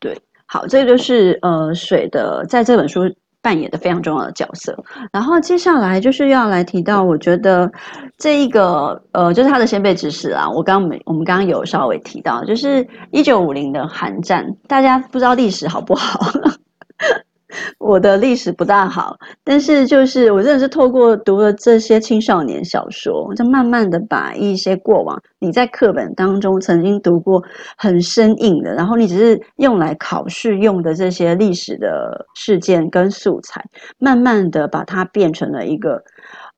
[0.00, 3.02] 对，好，这个就是呃水的在这本书
[3.40, 4.76] 扮演的非常重要的角色。
[5.12, 7.70] 然后接下来就是要来提到，我觉得
[8.18, 10.50] 这一个呃就是他的先辈知识啊。
[10.50, 16.18] 我刚刚我们刚刚有稍微提到，就是一九五零的韩战，大家不知道历史好不好？
[17.78, 27.42] 我的历史不大好，但是就是我真的是透过读了这些青少年小说，就慢慢的把一些过往你在课本当中曾经读过
[27.76, 33.64] 很生硬的，然后你只是用来考试用的这些历史的事件跟素材，
[33.98, 36.02] 慢慢的把它变成了一个。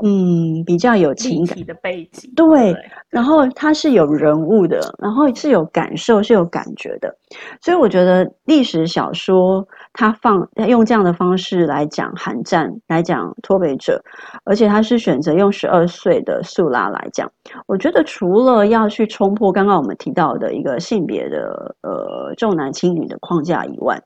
[0.04, 2.76] 嗯，比较有情感的背景，对，对，
[3.09, 7.16] 然后它是有人物的，然后是有感受，是有感觉的，
[7.62, 9.66] 所以我觉得历史小说
[9.98, 14.02] 它放他用这样的方式来讲韩战，来讲脱北者，
[14.44, 17.32] 而且他是选择用十二岁的素拉来讲，
[17.66, 23.98] 我觉得除了要去冲破刚刚我们提到的一个性别的呃重男轻女的框架以外，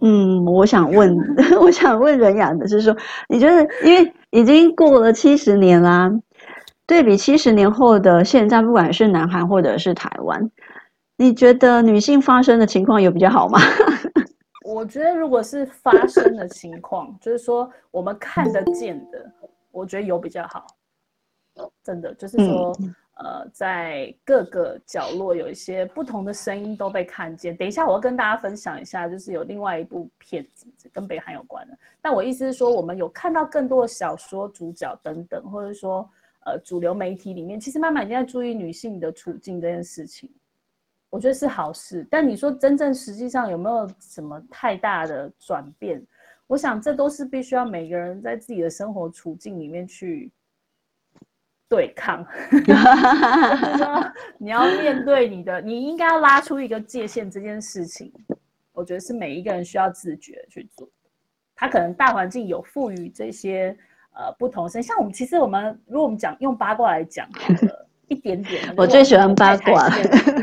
[0.00, 1.16] 嗯，我想问，
[1.62, 2.96] 我想问任雅的是说，
[3.28, 4.12] 你觉得因为。
[4.30, 6.12] 已经过了七十年啦，
[6.86, 10.50] 对比七十年后的现在，不管是南韩或者是台湾，
[11.16, 13.58] 你觉得女性发生的情况有比较好吗？
[14.74, 19.32] 我觉得如果是发生的情况，就是说我们看得见的，
[19.70, 20.66] 我觉得有比较好，
[21.82, 22.76] 真的就是说。
[22.80, 27.56] 嗯呃，在各个角落有一些不同的声音都被看见。
[27.56, 31.76] 等一下，我要跟大家分享一下，就是有另外一部片子跟北韩有关的。
[32.00, 36.08] 但我意思是说，我们有看到更多的小说主角等等，或者说
[36.46, 40.30] 呃主流媒体里面，其实慢慢已经在注意女性的处境这件事情。
[41.10, 42.06] 我觉得是好事。
[42.10, 46.02] 但你说真正实际上有没有什么太大的转变？
[46.46, 50.32] 我想这都是必须要每个人在自己的生活处境里面去。
[51.70, 52.26] 对抗，
[54.38, 58.10] 你要面对你的，你应该要拉出一个界限，这件事情，
[58.72, 60.88] 我觉得是每一个人需要自觉去做。
[61.54, 63.76] 他可能大环境有赋予这些
[64.14, 67.28] 呃不同声，像我们其实我们如果我们讲用八卦来讲，
[68.08, 68.74] 一点点。
[68.76, 69.88] 我最喜欢八卦，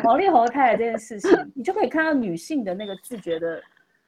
[0.03, 3.61] 毛利侯太太这件事情，你就可以看到女性的那个自觉的。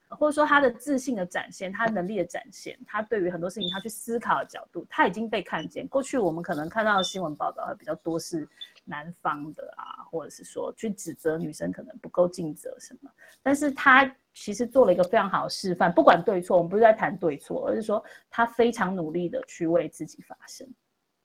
[0.09, 5.85] 或者说她的自信的展现，她能力的展现，她对于很多事情她去思考的角度，她已经被看见。
[5.85, 8.47] 过去我们可能看到的新闻报道比较多是
[8.85, 13.11] 男方的啊，或者是说去指责女生可能不够尽责什么。
[13.43, 20.65] 但是她其实做了一个非常好的示范，不管对错，我们不是在谈对错，而是说他非常努力的去为自己发声。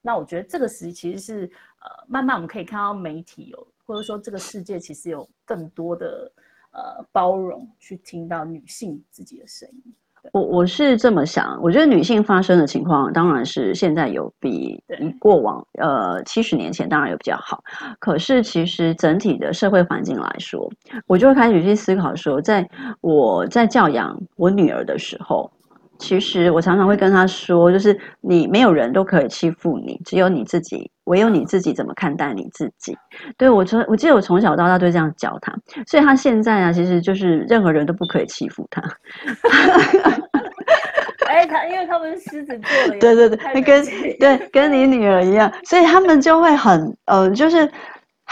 [0.00, 1.48] 那我觉得这个时其实是
[1.82, 6.32] 呃，慢慢我们可以看到媒体有，或者说这个世界其实有更多的。
[6.74, 9.94] 呃，包容去听到女性自己的声音。
[10.32, 14.82] 我我是这么想，我觉得女性发生的情况，当然是现在有比
[15.20, 17.62] 过往呃七十年前当然有比较好。
[17.98, 20.66] 可是其实整体的社会环境来说，
[21.06, 22.66] 我就会开始去思考说，在
[23.02, 25.52] 我在教养我女儿的时候。
[26.02, 32.98] 其实我常常会跟他说，就是你没有人都可以欺负你，只有你自己，唯有你自己怎么看待你自己。
[33.38, 35.54] 对，我从我记得我从小到大都这样教他，
[35.86, 38.82] 所以他现在啊，其实就是任何人都不可以欺负他。
[41.28, 43.84] 哎，他因为他们是狮子座的， 对对对，跟
[44.18, 47.70] 对跟你女儿一样，所以他们就会很呃，就是。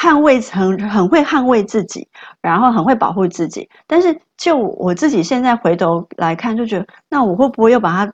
[0.00, 2.08] 捍卫很很会捍卫自己，
[2.40, 3.68] 然后很会保护自己。
[3.86, 8.10] 但是就我自己现在回头来看，就觉得那我会不会又把他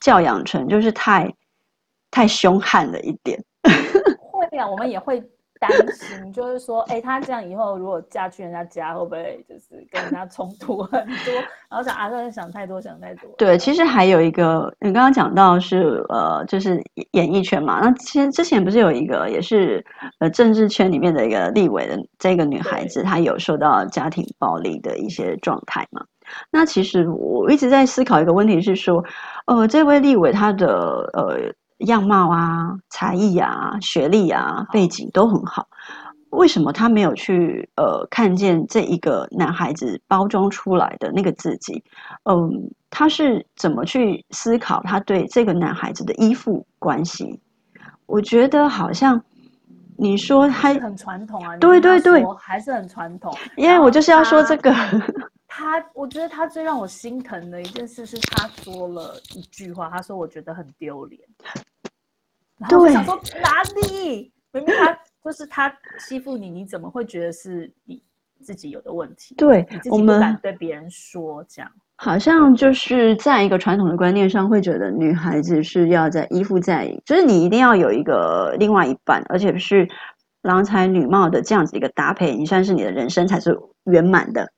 [0.00, 1.32] 教养成就是太
[2.10, 3.42] 太凶悍了一点？
[4.32, 5.22] 会啊，我们也会。
[5.60, 11.34] 担心就是说，哎、欸，她这样以后如果嫁去人家家，会不会就是跟人家冲突很多？
[11.70, 13.30] 然后想啊，真的想太多，想太多。
[13.36, 17.78] 对，其实还有一个，你刚刚讲到是呃，就是演艺圈嘛。
[17.80, 19.84] 那其实之前不是有一个也是
[20.18, 26.02] 呃政治圈里面的一个立委的这个女孩子，她有受到家庭暴力的一些状态嘛？
[26.50, 29.04] 那其实我一直在思考一个问题是说，
[29.44, 31.52] 呃，这位立委她的呃。
[31.80, 35.68] 样貌啊，才艺啊，学历啊，背景都很好，
[36.30, 41.82] 为什么他没有去呃看见这一个男孩子包装出来的那个自己？
[42.24, 47.40] 嗯，他是怎么去思考他对这个男孩子的依附关系？
[48.06, 49.22] 我觉得好像
[49.96, 53.36] 你说他很传统啊，对对对，还是很传统。
[53.56, 54.74] 因为我就是要说这个。
[55.52, 61.20] 他，我觉得他最让我心疼的一件事是他说了一句话，他说我觉得很丢脸。
[62.60, 64.32] 然后我想说哪里？
[64.52, 64.92] 明明他
[65.24, 68.02] 就是他欺负你，你怎么会觉得是你
[68.42, 69.34] 自己有的问题？
[69.36, 71.70] 对，你自己不敢对别人说这样。
[71.96, 79.86] 好像就是在一个传统的观念上，会觉得女孩子是要在依附在，就是你一定要有一个另外一半，而且是
[80.42, 84.50] 郎才女貌的这样子一个搭配，你算是你的人生才是圆满的。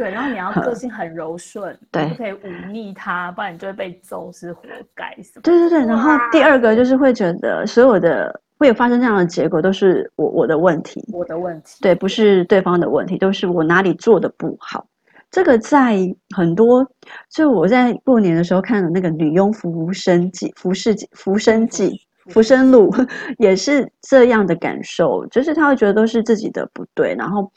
[0.00, 4.62] 对，然后你要个性很柔顺，对，不可以忤逆他，不然你就会被揍，是活
[4.94, 5.42] 该什么？
[5.42, 5.78] 对对对。
[5.80, 14.86] 然后第二个就是会觉得所有的会有发生这样的结果都是我我的问题，我的问题，对，不是对方的问题，都是我哪里做的不好。
[15.30, 15.98] 这个在
[16.34, 16.90] 很多，
[17.28, 21.90] 就我在过年的时候看的那个《女佣浮生记》、《浮世记》、《浮生记》、
[22.32, 22.90] 《浮生录
[23.36, 27.52] 》，也是这样的感受，就是他会觉得都是自己的不对，然后。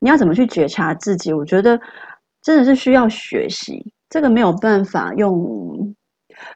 [0.00, 1.32] 你要怎么去觉察自己？
[1.32, 1.80] 我觉得
[2.40, 5.94] 真的是需要学习，这个没有办法用，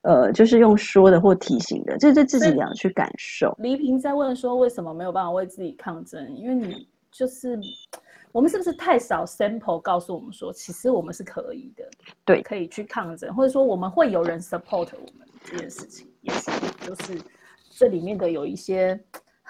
[0.03, 3.53] 呃，就是用说的或提醒的，这是自己要去感受。
[3.59, 6.33] 黎平在问说，为什么没有办法为自己抗争？
[6.37, 7.59] 因为你就是
[8.31, 11.85] 我们是不是太少 sample 告诉我们说，其实我们是可以的，
[12.25, 16.51] 对，可以去抗争，或者说我们会有人 support 我们这件事情，也许
[16.87, 17.21] 就是
[17.71, 18.99] 这里面的有一些。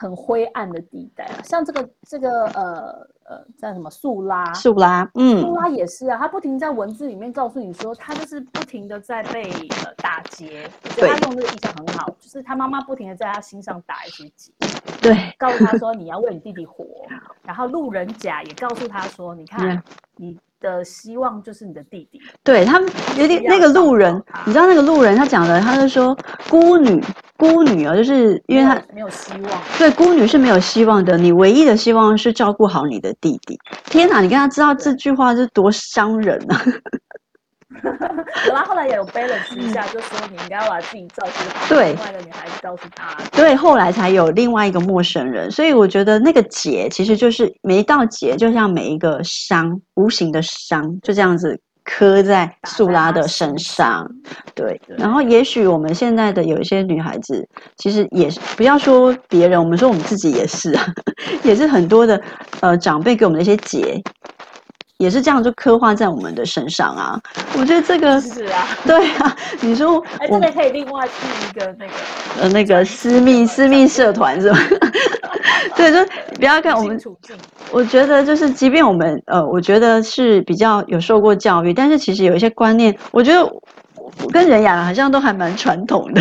[0.03, 4.53] 很灰暗的地带啊，像这个这个呃呃叫什么素拉？
[4.55, 9.45] 素拉，嗯，素拉也是啊，他不停在文字里面告诉你说，他就是不停的在被
[9.85, 14.53] 呃打结，我觉得他用这个意象很好，就是他妈妈不停的在他心上打一些结，
[15.01, 16.85] 对， 告诉他说你要为你弟弟活，
[17.45, 19.83] 然后路人甲也告诉他说，你看、嗯、
[20.17, 22.89] 你的希望就是你的弟弟，对他们
[23.19, 24.15] 有点那个路人，
[24.47, 26.17] 你知道那个路人他讲的，他就说
[26.49, 27.03] 孤女。
[27.35, 29.63] 孤女啊，就是因为他没有希望。
[29.77, 31.19] 对，孤女是没有希望的。
[31.19, 33.59] 你唯一的希望是照顾好你的弟弟。
[33.87, 36.63] 天哪，你跟他知道这句话是多伤人啊！
[38.49, 41.67] 然后后来也有 balance 一下，就说你应该要把自己照顾好。
[41.69, 43.17] 对，另外一个女孩子告诉他。
[43.33, 45.51] 对，后来才有另外一个陌生人。
[45.51, 51.61] 所以我觉得那个结其实就是每一道结，就像每一个伤，无形的伤，就这样子。
[51.85, 54.09] 刻在素拉的身上，
[54.55, 54.81] 对。
[54.97, 57.45] 然后，也许我们现在的有一些女孩子，
[57.77, 60.87] 其实也是不要说别人，我们说我们自己也是啊，
[61.43, 62.23] 也是很多的
[62.61, 64.01] 呃长辈给我们的一些结，
[65.03, 67.21] 也是这样就刻画在我们的身上啊。
[67.59, 69.37] 我觉得这个是啊， 对啊。
[69.61, 71.13] 你说，哎，这个可以另外去
[71.49, 71.93] 一个那个
[72.41, 74.59] 呃那个私密私密社团是吧？
[75.75, 75.99] 对，就
[76.39, 76.97] 不要看我们，
[77.73, 86.21] 我觉得就是，即便我们呃，我觉得是比较有受过教育，但是其实有一些观念，我觉得我跟人雅好像都还蛮传统的。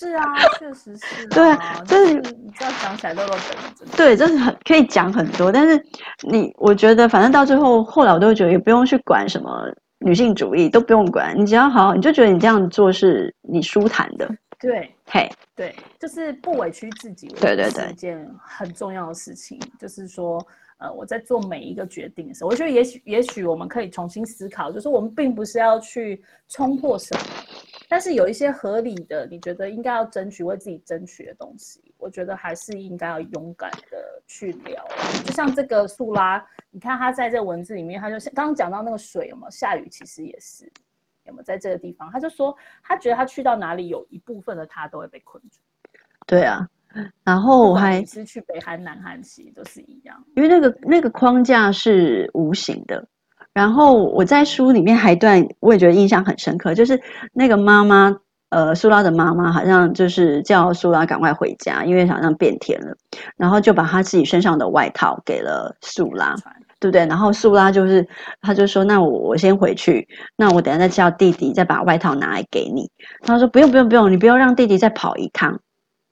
[0.00, 1.26] 是啊，确实是。
[1.28, 5.84] 对啊，就是你知道讲起来都都等对，就是很可以讲很多，但是
[6.26, 14.26] 你我觉得反正到最后，后来我都会觉得也不用去管什么女性主义，都不用管，你只要好，你就觉得你这样做是你舒坦的。
[14.58, 19.60] 对，嘿，对，就是不委屈自己，对对对，一件很重要的事情。
[19.78, 20.42] 就是说，
[20.78, 27.20] 呃，我在做每一个决定的时候，我觉得也许，也许我们可以重新思考，就是我们并不是要去冲破什么，
[27.90, 34.86] 但是有一些合理的，你觉得应该要争取、为自己争取的东西，我觉得还是应该要勇敢的去聊。
[35.26, 40.70] 就像这个素拉，你看他在这个文字里面，他就刚刚讲到那个水有没有下雨，其实也是。
[41.24, 42.08] 有没有在这个地方？
[42.12, 45.58] 他就说，他觉得他去到哪里，有一部分的他都会被困住。
[46.28, 46.64] 对啊，
[47.24, 53.04] 然后我还是去北韩、南韩，其实都是一样，因为那个那个框架是无形的。
[53.52, 57.00] 然后我在书里面还一段，我也觉得印象很深刻，就是
[57.32, 58.16] 那个妈妈，
[58.50, 62.94] 呃，苏拉的妈妈好像就是叫苏拉赶快回家，因为好像变天了，
[63.36, 66.34] 然后就把他自己身上的外套给了苏拉。
[66.82, 67.04] 对不对？
[67.04, 68.08] 然后苏拉就是，
[68.40, 72.90] 他就说：“那我我先回去，那我等下再叫弟弟再把外套拿来给你。”
[73.20, 75.60] 他说：“不用不用不用，你不要让弟弟再跑一趟，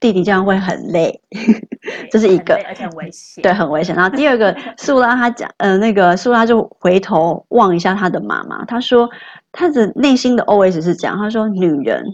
[0.01, 1.21] 弟弟这样会很累。”
[2.11, 3.43] 这是一个，而且很危险。
[3.43, 3.95] 对，很危险。
[3.95, 9.09] 然后第二个， 素拉他讲，呃，那个素拉就回头望一下他的妈妈，他说
[9.53, 12.05] 他的内心的 OS 是这样，他说：“女人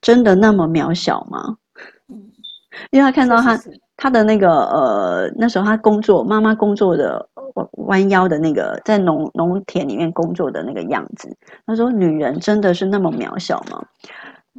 [0.00, 1.56] 真的那么渺小吗？”
[2.08, 2.30] 嗯，
[2.90, 3.58] 因为他看到他。
[4.02, 7.28] 他的那个呃，那时候他工作，妈妈工作的
[7.72, 11.36] 弯腰的那个，在农农田里面工作的那个样子。
[11.66, 13.84] 他说：“女人真的是那么渺小吗？”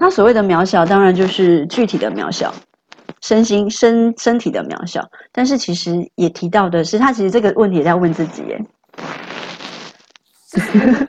[0.02, 2.52] 他所谓的渺小，当然就是具体的渺小，
[3.22, 5.08] 身心身身体的渺小。
[5.32, 8.60] 但是其实也提到的是，他其实这个问题也在问自己耶。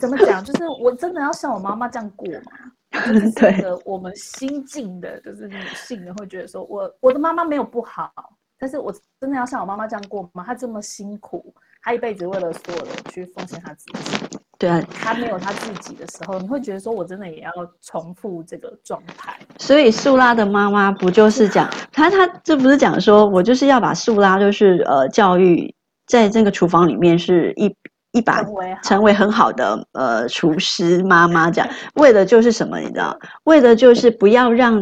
[0.00, 0.42] 怎么讲？
[0.42, 3.04] 就是我真的要像我妈妈这样过吗？
[3.12, 8.10] 就是 这个我们心境的，就是女性的会觉得说，我我的妈妈没有不好，
[8.58, 8.90] 但是我
[9.20, 10.42] 真的要像我妈妈这样过吗？
[10.46, 14.38] 她这么辛苦，她一辈子为了所有人去奉献她自己。
[14.58, 19.38] 对啊，他没有他自己的时候，你会觉得说我真的也要重复这个状态。
[19.58, 25.74] 所以素拉的妈妈不就是讲，她她这不是讲说我就是要把素拉就是呃教育
[26.06, 27.74] 在这个厨房里面是一。
[28.12, 28.42] 一把
[28.82, 32.78] 成为很好的呃厨师妈妈，这样为的就是什么？
[32.80, 34.80] 你知道，为的就是不要让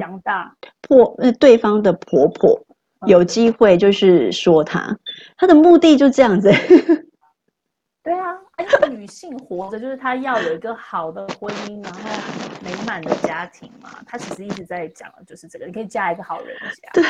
[0.83, 2.57] 婆呃对方的婆婆
[3.05, 4.97] 有机会就是说她，
[5.37, 6.53] 她的目的就这样子。
[8.05, 8.46] 对啊，哎，
[8.91, 12.01] 女性活着就是她要有一个好的婚姻，然后
[12.63, 14.03] 美满的家庭嘛。
[14.07, 17.05] 她其实一直在讲的就是这个，你可以嫁一个好人家，对，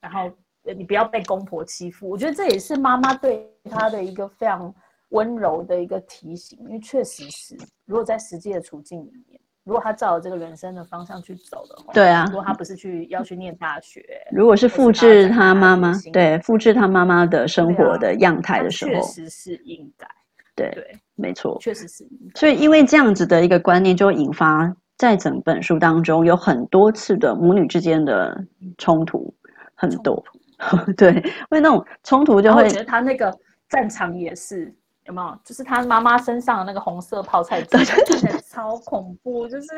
[0.00, 0.30] 然后
[0.62, 2.08] 你不要被公婆欺负。
[2.08, 4.74] 我觉得这也是妈妈对她的一个非常。
[5.10, 20.08] 温柔的一个提醒，因为确实是，如果在实际的处境里面，如果她照着这个人生的方向去走的话，对啊，如果她不是去要去念大学，如果是复制她妈妈，对，复制她妈妈的生活的样态的时候，确实是应该，
[20.56, 22.04] 对对，没错，确实是。
[22.34, 28.44] 所以因为这样子的一个观念，就引发在整本书当中有很多次的母女之间的
[28.78, 29.32] 冲突，
[29.74, 30.24] 很多，
[30.96, 33.32] 对，因为那种冲突就会，我觉得他那个
[33.68, 34.74] 战场也是。
[35.06, 35.38] 有没有？
[35.44, 39.68] 就是他妈妈身上的那个红色泡菜，看起来超恐怖，就是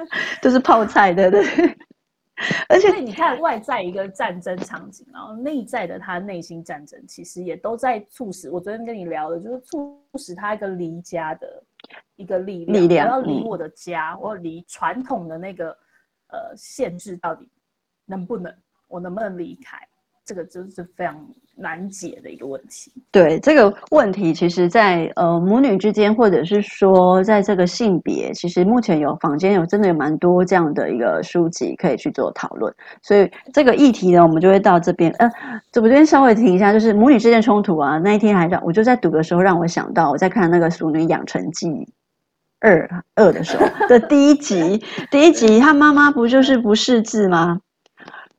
[0.40, 1.44] 就是泡菜对，对。
[2.68, 8.48] 而且你看，外在一个战争场景，然后内在的他内心战争，其实也都在促使。
[8.48, 11.62] 我昨天跟你聊的，就是促使他一个离家的
[12.16, 12.82] 一个力量。
[12.82, 15.70] 力量，我要离我的家，嗯、我要离传统的那个
[16.28, 17.50] 呃限制，到底
[18.06, 18.54] 能不能？
[18.86, 19.76] 我能不能离开？
[20.24, 21.28] 这个就是非常
[21.58, 22.92] 难解的一个问题。
[23.10, 32.72] 对，这个问题，其实在，呃母女之间，或者是说在这个性别，其实目前有坊间有真的有蛮多这样的一个书籍可以去做讨论。
[33.02, 35.10] 所以这个议题呢，我们就会到这边。
[35.18, 35.30] 呃，
[35.72, 37.98] 这边稍微停一下，就是母女之间冲突啊。
[37.98, 41.68] 那一天还让我就在读的时候，让我想到我在看那个《俗女养成记
[42.60, 47.60] 二》二的时候的第一集， 第一集他妈妈不就是不识字吗？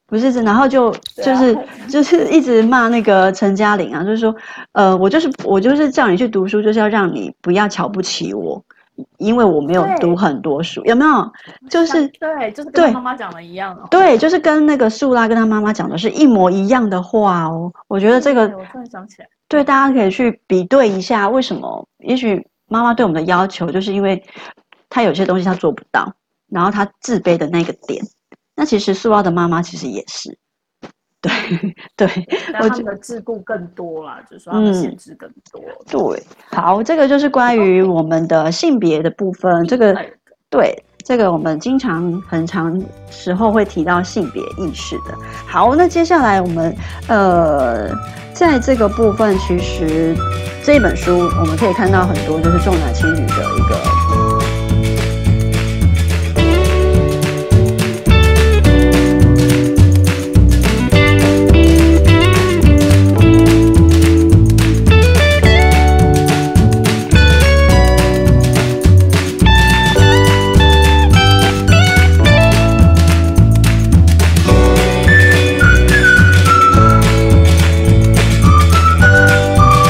[0.10, 1.58] 不是，然后就就是
[1.88, 4.36] 就是一直骂那个陈嘉玲啊，就是说，
[4.72, 8.60] 呃，我就是我就是叫你去读书，就是要让你不要瞧不起我，
[9.18, 11.32] 因为我没有读很多书，有没有？
[11.70, 13.84] 就是对，就是跟妈妈讲的一样的。
[13.92, 17.72] 对，就是跟那个素拉跟他妈妈讲的是一模一样的话哦。
[17.88, 21.88] 我觉得这个，我突然想起来，对，大家可以去比对一下，为什么？
[22.00, 24.24] 也许妈妈对我们的要求，就是因为
[24.90, 26.12] 她有些东西她做不到，
[26.50, 28.04] 然后她自卑的那个点。
[28.60, 30.38] 那其实素拉的妈妈其实也是，
[31.22, 31.32] 对
[31.96, 35.62] 对，但他们的桎梏更多啦，就是说他们限制更多。
[35.62, 39.66] 嗯、对，好，这个就是关于我们的性别的部分。
[39.66, 39.96] 这个
[40.50, 42.78] 对，这个我们经常很长
[43.10, 45.18] 时候会提到性别意识的。
[45.48, 46.76] 好，那接下来我们
[47.08, 47.88] 呃，
[48.34, 50.14] 在这个部分，其实
[50.66, 53.99] 这本书我们可以看到很多就是重男轻女的一个。